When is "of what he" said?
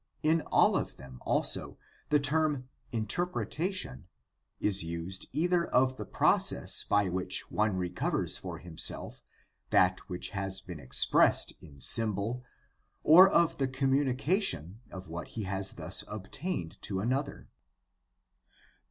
14.89-15.43